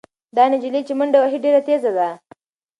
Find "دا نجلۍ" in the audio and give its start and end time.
0.35-0.81